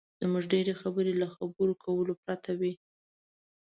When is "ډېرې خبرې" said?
0.53-1.13